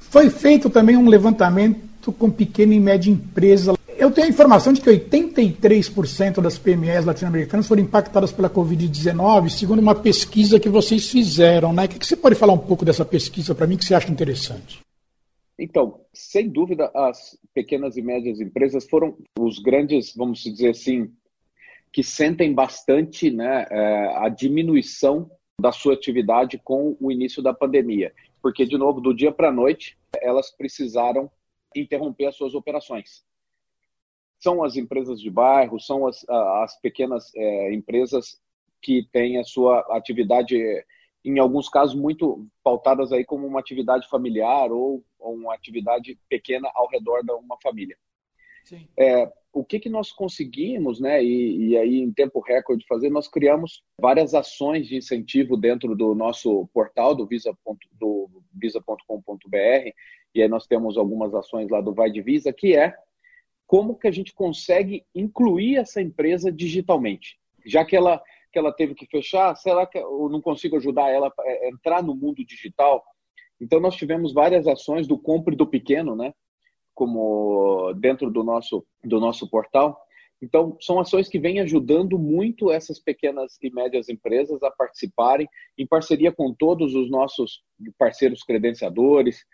foi 0.00 0.30
feito 0.30 0.70
também 0.70 0.96
um 0.96 1.08
levantamento 1.08 2.12
com 2.12 2.30
pequena 2.30 2.74
e 2.74 2.80
média 2.80 3.10
empresa 3.10 3.76
eu 3.98 4.10
tenho 4.10 4.26
a 4.26 4.30
informação 4.30 4.72
de 4.72 4.80
que 4.80 4.90
83% 4.90 6.40
das 6.40 6.58
PMEs 6.58 7.04
latino-americanas 7.04 7.66
foram 7.66 7.82
impactadas 7.82 8.30
pela 8.30 8.50
Covid-19, 8.50 9.48
segundo 9.48 9.78
uma 9.78 9.94
pesquisa 9.94 10.60
que 10.60 10.68
vocês 10.68 11.08
fizeram. 11.08 11.72
Né? 11.72 11.86
O 11.86 11.88
que 11.88 12.06
você 12.06 12.16
pode 12.16 12.34
falar 12.34 12.52
um 12.52 12.58
pouco 12.58 12.84
dessa 12.84 13.04
pesquisa 13.04 13.54
para 13.54 13.66
mim 13.66 13.76
que 13.76 13.84
você 13.84 13.94
acha 13.94 14.10
interessante? 14.10 14.85
Então, 15.58 16.04
sem 16.12 16.48
dúvida, 16.48 16.90
as 16.94 17.38
pequenas 17.54 17.96
e 17.96 18.02
médias 18.02 18.40
empresas 18.40 18.86
foram 18.88 19.16
os 19.38 19.58
grandes, 19.58 20.14
vamos 20.14 20.42
dizer 20.42 20.70
assim, 20.70 21.12
que 21.92 22.02
sentem 22.02 22.52
bastante 22.52 23.30
né, 23.30 23.66
é, 23.70 24.16
a 24.18 24.28
diminuição 24.28 25.30
da 25.58 25.72
sua 25.72 25.94
atividade 25.94 26.58
com 26.58 26.96
o 27.00 27.10
início 27.10 27.42
da 27.42 27.54
pandemia. 27.54 28.12
Porque, 28.42 28.66
de 28.66 28.76
novo, 28.76 29.00
do 29.00 29.14
dia 29.14 29.32
para 29.32 29.48
a 29.48 29.52
noite, 29.52 29.96
elas 30.20 30.50
precisaram 30.50 31.30
interromper 31.74 32.26
as 32.26 32.36
suas 32.36 32.54
operações 32.54 33.24
são 34.38 34.62
as 34.62 34.76
empresas 34.76 35.20
de 35.20 35.30
bairro, 35.30 35.80
são 35.80 36.06
as, 36.06 36.24
as 36.28 36.78
pequenas 36.80 37.32
é, 37.34 37.74
empresas 37.74 38.40
que 38.82 39.08
têm 39.12 39.38
a 39.38 39.44
sua 39.44 39.80
atividade, 39.96 40.56
em 41.24 41.38
alguns 41.38 41.68
casos, 41.68 41.94
muito 41.94 42.46
pautadas 42.62 43.12
aí 43.12 43.24
como 43.24 43.46
uma 43.46 43.60
atividade 43.60 44.08
familiar 44.08 44.70
ou 44.70 45.02
uma 45.26 45.54
atividade 45.54 46.18
pequena 46.28 46.70
ao 46.74 46.88
redor 46.88 47.22
de 47.22 47.32
uma 47.32 47.56
família. 47.62 47.96
É, 48.98 49.30
o 49.52 49.64
que, 49.64 49.78
que 49.78 49.88
nós 49.88 50.10
conseguimos, 50.12 51.00
né, 51.00 51.22
e, 51.22 51.68
e, 51.68 51.78
aí 51.78 52.00
em 52.00 52.12
tempo 52.12 52.40
recorde 52.40 52.84
fazer, 52.86 53.08
nós 53.10 53.28
criamos 53.28 53.82
várias 54.00 54.34
ações 54.34 54.88
de 54.88 54.96
incentivo 54.96 55.56
dentro 55.56 55.94
do 55.94 56.14
nosso 56.14 56.68
portal 56.74 57.14
do 57.14 57.26
visa.com.br, 57.26 57.86
e 60.34 60.42
aí 60.42 60.48
nós 60.48 60.66
temos 60.66 60.98
algumas 60.98 61.32
ações 61.34 61.70
lá 61.70 61.80
do 61.80 61.94
Vai 61.94 62.10
de 62.10 62.20
Visa, 62.20 62.52
que 62.52 62.76
é 62.76 62.94
como 63.66 63.96
que 63.96 64.06
a 64.06 64.12
gente 64.12 64.34
consegue 64.34 65.04
incluir 65.14 65.76
essa 65.76 66.02
empresa 66.02 66.52
digitalmente, 66.52 67.38
já 67.64 67.84
que 67.84 67.96
ela 67.96 68.22
que 68.52 68.58
ela 68.58 68.72
teve 68.72 68.94
que 68.94 69.04
fechar, 69.04 69.54
será 69.54 69.86
que 69.86 69.98
eu 69.98 70.30
não 70.30 70.40
consigo 70.40 70.76
ajudar 70.76 71.10
ela 71.10 71.30
a 71.38 71.68
entrar 71.68 72.02
no 72.02 72.14
mundo 72.14 72.42
digital? 72.42 73.04
Então 73.60 73.80
nós 73.80 73.96
tivemos 73.96 74.32
várias 74.32 74.66
ações 74.66 75.06
do 75.06 75.18
compre 75.18 75.56
do 75.56 75.66
pequeno, 75.66 76.14
né? 76.14 76.32
Como 76.94 77.92
dentro 77.94 78.30
do 78.30 78.42
nosso 78.42 78.86
do 79.04 79.20
nosso 79.20 79.48
portal. 79.48 79.98
Então 80.40 80.76
são 80.80 81.00
ações 81.00 81.28
que 81.28 81.38
vêm 81.38 81.60
ajudando 81.60 82.18
muito 82.18 82.70
essas 82.70 82.98
pequenas 82.98 83.58
e 83.62 83.70
médias 83.70 84.08
empresas 84.08 84.62
a 84.62 84.70
participarem 84.70 85.48
em 85.78 85.86
parceria 85.86 86.30
com 86.30 86.52
todos 86.52 86.94
os 86.94 87.10
nossos 87.10 87.62
parceiros 87.98 88.42
credenciadores, 88.42 89.44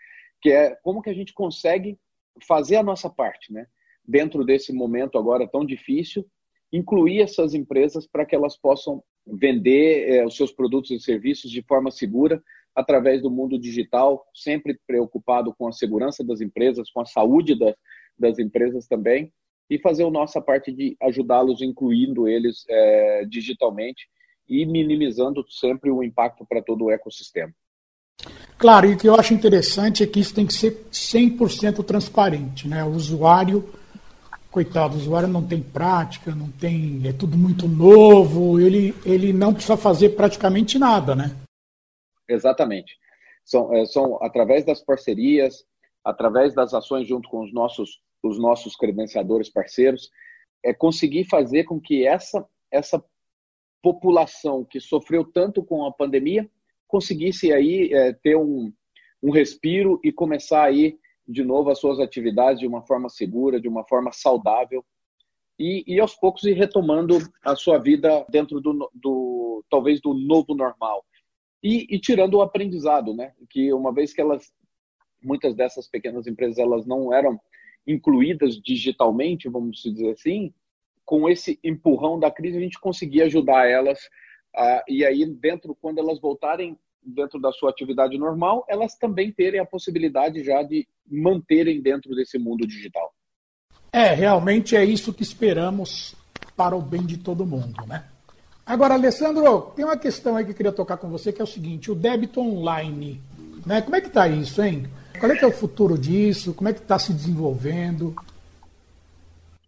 que 0.41 0.51
é 0.51 0.75
como 0.83 1.01
que 1.01 1.09
a 1.09 1.13
gente 1.13 1.33
consegue 1.33 1.97
fazer 2.45 2.75
a 2.75 2.83
nossa 2.83 3.09
parte, 3.09 3.53
né? 3.53 3.65
Dentro 4.05 4.43
desse 4.43 4.73
momento 4.73 5.17
agora 5.17 5.47
tão 5.47 5.65
difícil, 5.65 6.25
incluir 6.71 7.21
essas 7.21 7.53
empresas 7.53 8.05
para 8.05 8.25
que 8.25 8.35
elas 8.35 8.57
possam 8.57 9.01
vender 9.25 10.09
é, 10.09 10.25
os 10.25 10.35
seus 10.35 10.51
produtos 10.51 10.91
e 10.91 10.99
serviços 10.99 11.49
de 11.49 11.61
forma 11.61 11.89
segura 11.91 12.43
através 12.75 13.21
do 13.21 13.29
mundo 13.29 13.59
digital, 13.59 14.25
sempre 14.33 14.79
preocupado 14.87 15.53
com 15.57 15.67
a 15.67 15.71
segurança 15.71 16.23
das 16.23 16.41
empresas, 16.41 16.89
com 16.91 17.01
a 17.01 17.05
saúde 17.05 17.57
das, 17.57 17.75
das 18.17 18.39
empresas 18.39 18.87
também, 18.87 19.31
e 19.69 19.79
fazer 19.79 20.03
a 20.03 20.11
nossa 20.11 20.41
parte 20.41 20.71
de 20.71 20.95
ajudá-los, 21.01 21.61
incluindo 21.61 22.27
eles 22.27 22.65
é, 22.69 23.25
digitalmente 23.25 24.07
e 24.47 24.65
minimizando 24.65 25.45
sempre 25.49 25.89
o 25.89 26.03
impacto 26.03 26.45
para 26.45 26.61
todo 26.61 26.85
o 26.85 26.91
ecossistema. 26.91 27.53
Claro, 28.57 28.87
e 28.87 28.93
o 28.93 28.97
que 28.97 29.07
eu 29.07 29.15
acho 29.15 29.33
interessante 29.33 30.03
é 30.03 30.07
que 30.07 30.19
isso 30.19 30.33
tem 30.33 30.45
que 30.45 30.53
ser 30.53 30.85
100% 30.91 31.83
transparente. 31.83 32.67
Né? 32.67 32.83
O 32.83 32.91
usuário 32.91 33.67
coitado, 34.53 34.93
o 34.93 34.97
usuário 34.97 35.27
não 35.27 35.41
tem 35.41 35.59
prática, 35.59 36.35
não 36.35 36.47
tem, 36.47 37.01
é 37.05 37.11
tudo 37.11 37.35
muito 37.35 37.67
novo, 37.67 38.59
ele, 38.59 38.93
ele 39.03 39.33
não 39.33 39.51
precisa 39.51 39.75
fazer 39.75 40.09
praticamente 40.09 40.77
nada, 40.77 41.15
né? 41.15 41.31
Exatamente. 42.27 42.97
São, 43.43 43.73
é, 43.73 43.85
são 43.85 44.21
através 44.23 44.65
das 44.65 44.81
parcerias, 44.81 45.65
através 46.03 46.53
das 46.53 46.73
ações 46.73 47.07
junto 47.07 47.29
com 47.29 47.41
os 47.41 47.53
nossos, 47.53 48.01
os 48.21 48.39
nossos 48.39 48.75
credenciadores 48.75 49.49
parceiros, 49.49 50.09
é 50.63 50.73
conseguir 50.73 51.25
fazer 51.25 51.65
com 51.65 51.79
que 51.79 52.05
essa, 52.05 52.47
essa 52.71 53.03
população 53.81 54.63
que 54.63 54.79
sofreu 54.79 55.25
tanto 55.25 55.63
com 55.63 55.85
a 55.85 55.91
pandemia 55.91 56.49
conseguisse 56.87 57.51
aí 57.51 57.93
é, 57.93 58.13
ter 58.13 58.37
um, 58.37 58.71
um 59.21 59.31
respiro 59.31 59.99
e 60.03 60.11
começar 60.11 60.63
aí 60.63 60.97
de 61.27 61.43
novo 61.43 61.69
as 61.69 61.79
suas 61.79 61.99
atividades 61.99 62.59
de 62.59 62.67
uma 62.67 62.81
forma 62.85 63.09
segura, 63.09 63.59
de 63.59 63.67
uma 63.67 63.83
forma 63.85 64.11
saudável 64.11 64.85
e, 65.59 65.83
e 65.87 65.99
aos 65.99 66.15
poucos 66.15 66.43
ir 66.43 66.53
retomando 66.53 67.17
a 67.43 67.55
sua 67.55 67.77
vida 67.77 68.25
dentro 68.29 68.59
do, 68.61 68.89
do 68.93 69.63
talvez 69.69 70.01
do 70.01 70.13
novo 70.13 70.53
normal 70.55 71.05
e, 71.63 71.87
e, 71.89 71.99
tirando 71.99 72.35
o 72.35 72.41
aprendizado, 72.41 73.13
né? 73.13 73.31
Que 73.49 73.71
uma 73.73 73.93
vez 73.93 74.13
que 74.13 74.19
elas 74.19 74.51
muitas 75.23 75.55
dessas 75.55 75.87
pequenas 75.87 76.27
empresas 76.27 76.57
elas 76.57 76.85
não 76.85 77.13
eram 77.13 77.39
incluídas 77.87 78.61
digitalmente, 78.61 79.47
vamos 79.47 79.81
dizer 79.81 80.11
assim, 80.11 80.53
com 81.05 81.29
esse 81.29 81.57
empurrão 81.63 82.19
da 82.19 82.29
crise 82.29 82.57
a 82.57 82.61
gente 82.61 82.79
conseguia 82.79 83.25
ajudar 83.25 83.69
elas 83.69 83.99
e 84.87 85.05
aí 85.05 85.25
dentro 85.25 85.75
quando 85.81 85.99
elas 85.99 86.19
voltarem 86.19 86.77
dentro 87.01 87.39
da 87.39 87.51
sua 87.51 87.69
atividade 87.69 88.17
normal, 88.17 88.65
elas 88.67 88.95
também 88.95 89.31
terem 89.31 89.59
a 89.59 89.65
possibilidade 89.65 90.43
já 90.43 90.63
de 90.63 90.87
manterem 91.05 91.81
dentro 91.81 92.15
desse 92.15 92.37
mundo 92.37 92.65
digital. 92.65 93.13
É, 93.91 94.13
realmente 94.13 94.75
é 94.75 94.83
isso 94.83 95.13
que 95.13 95.23
esperamos 95.23 96.15
para 96.55 96.75
o 96.75 96.81
bem 96.81 97.05
de 97.05 97.17
todo 97.17 97.45
mundo, 97.45 97.85
né? 97.85 98.05
Agora, 98.65 98.93
Alessandro, 98.93 99.73
tem 99.75 99.83
uma 99.83 99.97
questão 99.97 100.35
aí 100.37 100.45
que 100.45 100.51
eu 100.51 100.55
queria 100.55 100.71
tocar 100.71 100.97
com 100.97 101.09
você, 101.09 101.33
que 101.33 101.41
é 101.41 101.43
o 101.43 101.47
seguinte, 101.47 101.91
o 101.91 101.95
débito 101.95 102.39
online, 102.39 103.21
né? 103.65 103.81
Como 103.81 103.95
é 103.95 104.01
que 104.01 104.07
está 104.07 104.27
isso, 104.27 104.61
hein? 104.63 104.87
Qual 105.19 105.31
é 105.31 105.35
que 105.37 105.43
é 105.43 105.47
o 105.47 105.51
futuro 105.51 105.97
disso? 105.97 106.53
Como 106.53 106.69
é 106.69 106.73
que 106.73 106.79
está 106.79 106.97
se 106.97 107.13
desenvolvendo? 107.13 108.15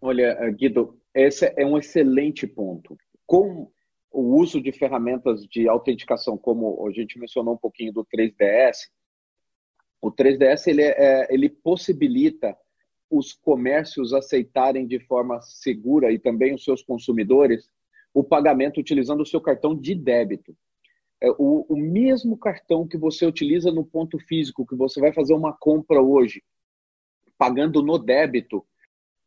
Olha, 0.02 0.50
Guido, 0.52 0.98
esse 1.14 1.54
é 1.58 1.66
um 1.66 1.78
excelente 1.78 2.48
ponto. 2.48 2.98
Com 3.26 3.70
o 4.12 4.38
uso 4.38 4.62
de 4.62 4.72
ferramentas 4.72 5.46
de 5.46 5.68
autenticação, 5.68 6.38
como 6.38 6.88
a 6.88 6.92
gente 6.92 7.20
mencionou 7.20 7.56
um 7.56 7.58
pouquinho 7.58 7.92
do 7.92 8.06
3DS, 8.06 8.88
o 10.02 10.10
3DS 10.10 10.68
ele, 10.68 10.84
é, 10.84 10.96
é, 10.98 11.28
ele 11.34 11.50
possibilita 11.50 12.56
os 13.10 13.34
comércios 13.34 14.14
aceitarem 14.14 14.88
de 14.88 15.00
forma 15.00 15.42
segura 15.42 16.12
e 16.12 16.20
também 16.20 16.54
os 16.54 16.64
seus 16.64 16.82
consumidores 16.82 17.70
o 18.16 18.24
pagamento 18.24 18.80
utilizando 18.80 19.22
o 19.22 19.26
seu 19.26 19.42
cartão 19.42 19.76
de 19.76 19.94
débito. 19.94 20.56
É, 21.22 21.30
o, 21.32 21.66
o 21.68 21.76
mesmo 21.76 22.38
cartão 22.38 22.88
que 22.88 22.98
você 22.98 23.26
utiliza 23.26 23.74
no 23.74 23.86
ponto 23.86 24.18
físico, 24.18 24.66
que 24.66 24.74
você 24.74 25.02
vai 25.02 25.12
fazer 25.12 25.34
uma 25.34 25.52
compra 25.52 26.02
hoje, 26.02 26.42
pagando 27.38 27.84
no 27.84 27.98
débito, 27.98 28.66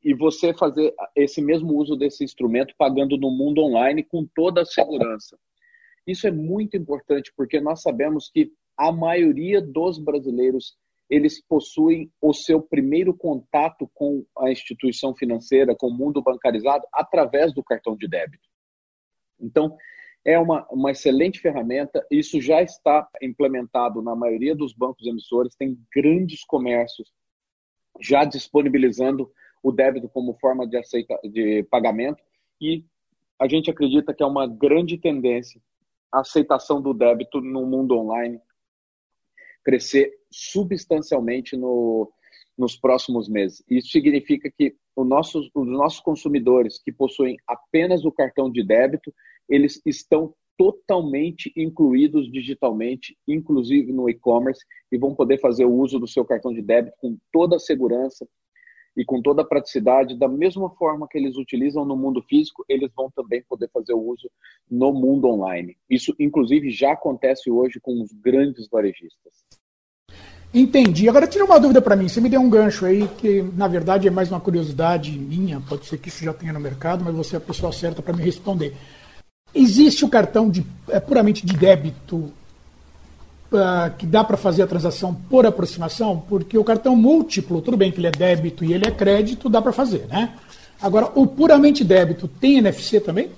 e 0.03 0.15
você 0.15 0.55
fazer 0.55 0.95
esse 1.15 1.43
mesmo 1.43 1.77
uso 1.77 1.97
desse 1.97 2.25
instrumento 2.25 2.75
pagando 2.79 3.19
no 3.19 3.31
mundo 3.31 3.61
online 3.61 4.03
com 4.03 4.27
toda 4.35 4.63
a 4.63 4.67
segurança. 4.67 5.39
Isso 6.07 6.27
é 6.27 6.31
muito 6.31 6.75
importante 6.75 7.31
porque 7.37 7.61
nós 7.61 7.83
sabemos 7.83 8.31
que 8.31 8.51
a 8.75 8.91
maioria 8.91 9.61
dos 9.61 9.99
brasileiros 9.99 10.79
eles 11.11 11.43
possuem 11.47 12.11
o 12.23 12.33
seu 12.33 12.63
primeiro 12.63 13.13
contato 13.13 13.91
com 13.93 14.25
a 14.39 14.51
instituição 14.51 15.15
financeira, 15.15 15.75
com 15.75 15.89
o 15.89 15.95
mundo 15.95 16.23
bancarizado, 16.23 16.87
através 16.93 17.53
do 17.53 17.63
cartão 17.63 17.97
de 17.97 18.07
débito. 18.09 18.49
Então, 19.41 19.77
é 20.25 20.39
uma, 20.39 20.67
uma 20.71 20.91
excelente 20.91 21.41
ferramenta. 21.41 22.05
Isso 22.11 22.41
já 22.41 22.63
está 22.63 23.09
implementado 23.23 24.03
na 24.03 24.15
maioria 24.15 24.55
dos 24.55 24.73
bancos 24.73 25.07
emissores, 25.07 25.57
tem 25.57 25.79
grandes 25.95 26.45
comércios 26.45 27.13
já 28.01 28.25
disponibilizando 28.25 29.31
o 29.63 29.73
débito 29.73 30.09
como 30.09 30.39
forma 30.39 30.67
de, 30.67 30.77
aceita, 30.77 31.19
de 31.25 31.65
pagamento 31.65 32.23
e 32.61 32.85
a 33.39 33.49
gente 33.49 33.71
acredita 33.71 34.15
que 34.15 34.23
é 34.23 34.27
uma 34.27 34.47
grande 34.47 34.99
tendência 34.99 35.61
a 36.13 36.21
aceitação 36.21 36.81
do 36.81 36.95
débito 36.95 37.41
no 37.41 37.67
mundo 37.67 37.97
online 37.97 38.41
crescer 39.65 40.15
substancialmente 40.31 41.57
no, 41.57 42.11
nos 42.57 42.77
próximos 42.77 43.29
meses. 43.29 43.63
Isso 43.69 43.91
significa 43.91 44.51
que 44.51 44.75
nosso, 45.05 45.51
os 45.55 45.67
nossos 45.67 46.01
consumidores 46.01 46.81
que 46.83 46.93
possuem 46.93 47.37
apenas 47.47 48.05
o 48.05 48.13
cartão 48.13 48.51
de 48.51 48.63
débito, 48.65 49.13
eles 49.49 49.81
estão 49.85 50.35
totalmente 50.57 51.53
incluídos 51.57 52.31
digitalmente, 52.31 53.17
inclusive 53.27 53.93
no 53.93 54.09
e-commerce, 54.11 54.65
e 54.91 54.99
vão 54.99 55.15
poder 55.15 55.39
fazer 55.39 55.65
o 55.65 55.73
uso 55.73 55.99
do 55.99 56.09
seu 56.09 56.25
cartão 56.25 56.53
de 56.53 56.61
débito 56.61 56.97
com 57.01 57.17
toda 57.33 57.57
a 57.57 57.61
segurança, 57.61 58.27
e 58.99 59.05
com 59.05 59.23
toda 59.23 59.43
a 59.43 59.45
praticidade, 59.45 60.19
da 60.19 60.27
mesma 60.27 60.69
forma 60.71 61.07
que 61.09 61.17
eles 61.17 61.37
utilizam 61.37 61.85
no 61.85 61.97
mundo 61.97 62.21
físico, 62.23 62.65
eles 62.69 62.91
vão 62.97 63.09
também 63.13 63.41
poder 63.49 63.71
fazer 63.71 63.93
o 63.93 64.03
uso 64.03 64.29
no 64.69 64.93
mundo 64.93 65.29
online. 65.29 65.77
Isso, 65.89 66.13
inclusive, 66.19 66.69
já 66.69 66.93
acontece 66.95 67.49
hoje 67.49 67.79
com 67.81 68.03
os 68.03 68.13
grandes 68.13 68.69
varejistas. 68.69 69.47
Entendi. 70.53 71.09
Agora 71.09 71.27
tira 71.27 71.45
uma 71.45 71.61
dúvida 71.61 71.81
para 71.81 71.95
mim. 71.97 72.09
Você 72.09 72.21
me 72.21 72.29
deu 72.29 72.41
um 72.41 72.49
gancho 72.49 72.87
aí 72.87 73.07
que, 73.19 73.43
na 73.55 73.69
verdade, 73.69 74.09
é 74.09 74.11
mais 74.11 74.31
uma 74.31 74.41
curiosidade 74.41 75.13
minha. 75.13 75.61
Pode 75.61 75.87
ser 75.87 75.99
que 75.99 76.09
isso 76.09 76.25
já 76.25 76.33
tenha 76.33 76.53
no 76.53 76.61
mercado, 76.61 77.05
mas 77.05 77.15
você 77.15 77.37
é 77.37 77.39
a 77.39 77.41
pessoa 77.41 77.73
certa 77.73 78.01
para 78.01 78.17
me 78.17 78.23
responder. 78.23 78.75
Existe 79.55 80.05
o 80.05 80.09
cartão 80.09 80.49
de, 80.49 80.65
é, 80.89 81.01
puramente 81.01 81.45
de 81.45 81.55
débito 81.55 82.33
uh, 83.53 83.95
que 83.97 84.07
dá 84.07 84.23
para 84.25 84.37
fazer 84.37 84.63
a 84.63 84.67
transação 84.67 85.15
por 85.15 85.47
aproximação, 85.47 86.25
porque 86.29 86.57
o 86.57 86.65
cartão 86.65 86.95
múltiplo, 86.97 87.63
tudo 87.63 87.77
bem 87.77 87.91
que 87.91 87.99
ele 87.99 88.09
é 88.09 88.11
débito 88.11 88.65
e 88.65 88.73
ele 88.73 88.87
é 88.87 88.91
crédito, 88.91 89.49
dá 89.49 89.61
para 89.61 89.73
fazer, 89.73 90.07
né? 90.07 90.35
Agora, 90.81 91.11
o 91.15 91.27
puramente 91.27 91.83
débito 91.83 92.29
tem 92.29 92.59
NFC 92.59 93.01
também? 93.01 93.31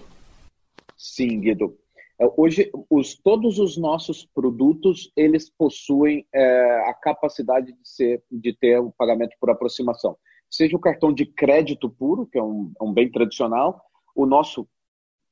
Sim, 0.97 1.41
Guido. 1.41 1.75
É, 2.21 2.31
hoje, 2.37 2.71
os, 2.91 3.17
todos 3.17 3.59
os 3.59 3.79
nossos 3.79 4.27
produtos, 4.35 5.11
eles 5.17 5.49
possuem 5.49 6.27
é, 6.35 6.89
a 6.89 6.93
capacidade 6.93 7.73
de, 7.73 7.89
ser, 7.89 8.23
de 8.31 8.53
ter 8.53 8.79
o 8.79 8.93
pagamento 8.93 9.35
por 9.41 9.49
aproximação. 9.49 10.17
Seja 10.51 10.77
o 10.77 10.81
cartão 10.81 11.15
de 11.15 11.25
crédito 11.25 11.89
puro, 11.89 12.27
que 12.27 12.39
é 12.39 12.43
um, 12.43 12.73
é 12.79 12.85
um 12.85 12.93
bem 12.93 13.11
tradicional, 13.11 13.81
o 14.15 14.27
nosso 14.27 14.69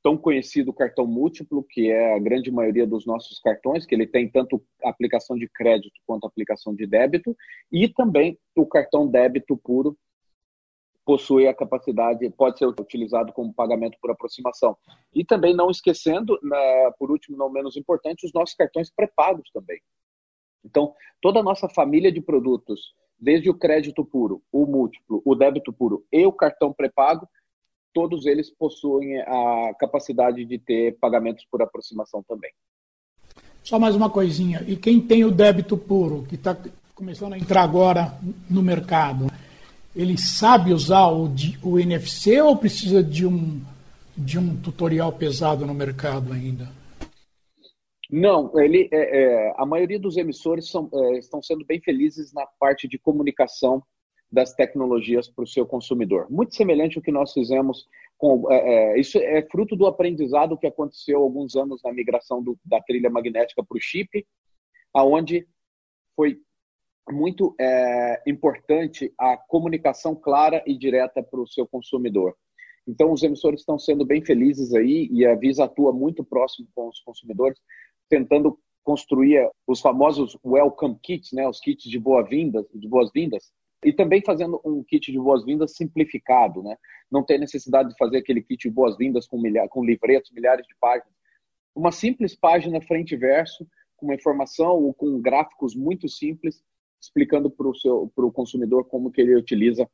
tão 0.01 0.17
conhecido 0.17 0.73
cartão 0.73 1.05
múltiplo, 1.05 1.63
que 1.69 1.91
é 1.91 2.15
a 2.15 2.19
grande 2.19 2.49
maioria 2.49 2.87
dos 2.87 3.05
nossos 3.05 3.39
cartões, 3.39 3.85
que 3.85 3.93
ele 3.93 4.07
tem 4.07 4.29
tanto 4.29 4.63
aplicação 4.83 5.37
de 5.37 5.47
crédito 5.47 5.93
quanto 6.07 6.25
aplicação 6.25 6.73
de 6.73 6.87
débito, 6.87 7.35
e 7.71 7.87
também 7.87 8.39
o 8.55 8.65
cartão 8.65 9.05
débito 9.05 9.57
puro, 9.57 9.95
possui 11.09 11.47
a 11.47 11.55
capacidade, 11.55 12.29
pode 12.29 12.59
ser 12.59 12.67
utilizado 12.67 13.33
como 13.33 13.51
pagamento 13.51 13.97
por 13.99 14.11
aproximação. 14.11 14.77
E 15.11 15.25
também 15.25 15.55
não 15.55 15.71
esquecendo, 15.71 16.37
né, 16.43 16.91
por 16.99 17.09
último, 17.09 17.35
não 17.35 17.49
menos 17.49 17.75
importante, 17.75 18.27
os 18.27 18.31
nossos 18.31 18.53
cartões 18.53 18.91
pré-pagos 18.91 19.49
também. 19.51 19.81
Então, 20.63 20.93
toda 21.19 21.39
a 21.39 21.43
nossa 21.43 21.67
família 21.67 22.11
de 22.11 22.21
produtos, 22.21 22.93
desde 23.19 23.49
o 23.49 23.55
crédito 23.55 24.05
puro, 24.05 24.43
o 24.51 24.67
múltiplo, 24.67 25.19
o 25.25 25.33
débito 25.33 25.73
puro 25.73 26.05
e 26.13 26.23
o 26.27 26.31
cartão 26.31 26.71
pré-pago, 26.71 27.27
todos 27.91 28.27
eles 28.27 28.51
possuem 28.51 29.19
a 29.21 29.73
capacidade 29.79 30.45
de 30.45 30.59
ter 30.59 30.95
pagamentos 30.99 31.43
por 31.49 31.59
aproximação 31.63 32.21
também. 32.21 32.51
Só 33.63 33.79
mais 33.79 33.95
uma 33.95 34.11
coisinha. 34.11 34.63
E 34.67 34.75
quem 34.75 35.01
tem 35.01 35.25
o 35.25 35.31
débito 35.31 35.75
puro, 35.75 36.21
que 36.29 36.35
está 36.35 36.55
começando 36.93 37.33
a 37.33 37.37
entrar 37.39 37.63
agora 37.63 38.13
no 38.47 38.61
mercado, 38.61 39.25
ele 39.95 40.17
sabe 40.17 40.73
usar 40.73 41.07
o, 41.07 41.29
o 41.63 41.79
NFC 41.79 42.41
ou 42.41 42.57
precisa 42.57 43.03
de 43.03 43.25
um, 43.25 43.61
de 44.15 44.37
um 44.37 44.55
tutorial 44.55 45.11
pesado 45.11 45.65
no 45.65 45.73
mercado 45.73 46.33
ainda? 46.33 46.69
Não, 48.11 48.51
ele, 48.59 48.89
é, 48.91 48.97
é, 48.97 49.53
a 49.55 49.65
maioria 49.65 49.99
dos 49.99 50.17
emissores 50.17 50.69
são, 50.69 50.89
é, 50.91 51.19
estão 51.19 51.41
sendo 51.43 51.63
bem 51.63 51.79
felizes 51.79 52.33
na 52.33 52.45
parte 52.59 52.87
de 52.87 52.97
comunicação 52.97 53.83
das 54.31 54.53
tecnologias 54.53 55.27
para 55.27 55.43
o 55.43 55.47
seu 55.47 55.65
consumidor. 55.65 56.27
Muito 56.29 56.55
semelhante 56.55 56.97
ao 56.97 57.03
que 57.03 57.11
nós 57.11 57.31
fizemos 57.33 57.87
com. 58.17 58.51
É, 58.51 58.93
é, 58.93 58.99
isso 58.99 59.17
é 59.17 59.41
fruto 59.43 59.75
do 59.75 59.85
aprendizado 59.85 60.57
que 60.57 60.67
aconteceu 60.67 61.19
alguns 61.19 61.55
anos 61.55 61.81
na 61.83 61.91
migração 61.91 62.41
do, 62.41 62.57
da 62.65 62.81
trilha 62.81 63.09
magnética 63.09 63.63
para 63.63 63.77
o 63.77 63.81
chip, 63.81 64.25
aonde 64.93 65.47
foi 66.15 66.39
muito 67.11 67.55
é, 67.59 68.21
importante 68.27 69.13
a 69.17 69.37
comunicação 69.37 70.15
clara 70.15 70.63
e 70.65 70.77
direta 70.77 71.23
para 71.23 71.39
o 71.39 71.47
seu 71.47 71.67
consumidor. 71.67 72.35
Então, 72.87 73.11
os 73.11 73.21
emissores 73.21 73.61
estão 73.61 73.77
sendo 73.77 74.05
bem 74.05 74.23
felizes 74.23 74.73
aí 74.73 75.07
e 75.11 75.25
a 75.25 75.35
Visa 75.35 75.65
atua 75.65 75.93
muito 75.93 76.23
próximo 76.23 76.67
com 76.73 76.87
os 76.87 76.99
consumidores, 77.01 77.59
tentando 78.09 78.57
construir 78.83 79.47
os 79.67 79.79
famosos 79.79 80.37
welcome 80.43 80.97
kits, 81.03 81.31
né, 81.31 81.47
os 81.47 81.59
kits 81.59 81.89
de 81.89 81.99
boas-vindas, 81.99 82.65
de 82.73 82.87
boas-vindas, 82.87 83.51
e 83.85 83.93
também 83.93 84.21
fazendo 84.25 84.59
um 84.65 84.83
kit 84.83 85.11
de 85.11 85.19
boas-vindas 85.19 85.75
simplificado, 85.75 86.61
né? 86.61 86.75
Não 87.09 87.23
tem 87.23 87.39
necessidade 87.39 87.89
de 87.89 87.95
fazer 87.97 88.17
aquele 88.17 88.41
kit 88.41 88.67
de 88.67 88.73
boas-vindas 88.73 89.25
com, 89.27 89.39
milha 89.39 89.67
com 89.69 89.85
livretos, 89.85 90.31
milhares 90.31 90.65
de 90.67 90.75
páginas. 90.79 91.13
Uma 91.75 91.91
simples 91.91 92.35
página 92.35 92.81
frente 92.81 93.13
e 93.13 93.17
verso, 93.17 93.65
com 93.95 94.07
uma 94.07 94.15
informação 94.15 94.71
ou 94.83 94.93
com 94.93 95.21
gráficos 95.21 95.75
muito 95.75 96.09
simples, 96.09 96.61
explicando 97.01 97.49
para 97.49 97.67
o 98.25 98.31
consumidor 98.31 98.85
como 98.85 99.11
que 99.11 99.21
ele 99.21 99.35
utiliza 99.35 99.89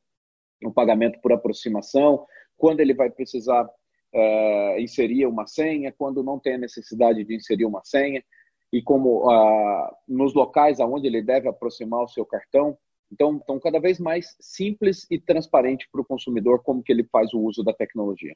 o 0.64 0.72
pagamento 0.72 1.20
por 1.22 1.32
aproximação, 1.32 2.26
quando 2.58 2.80
ele 2.80 2.94
vai 2.94 3.10
precisar 3.10 3.66
uh, 3.66 4.80
inserir 4.80 5.26
uma 5.26 5.46
senha, 5.46 5.94
quando 5.98 6.24
não 6.24 6.40
tem 6.40 6.56
a 6.56 6.60
necessidade 6.60 7.24
de 7.24 7.36
inserir 7.36 7.66
uma 7.66 7.82
senha, 7.84 8.24
e 8.72 8.82
como 8.82 9.30
uh, 9.30 9.90
nos 10.08 10.34
locais 10.34 10.80
aonde 10.80 11.08
ele 11.08 11.22
deve 11.22 11.48
aproximar 11.48 12.04
o 12.04 12.08
seu 12.08 12.26
cartão. 12.26 12.78
Então, 13.12 13.40
então 13.42 13.60
cada 13.60 13.80
vez 13.80 14.00
mais 14.00 14.36
simples 14.40 15.06
e 15.12 15.20
transparente 15.20 15.88
para 15.92 16.02
o 16.02 16.06
consumidor 16.06 16.64
como 16.64 16.84
que 16.84 16.92
ele 16.92 17.04
faz 17.04 17.34
o 17.34 17.40
uso 17.40 17.64
da 17.64 17.74
tecnologia. 17.74 18.36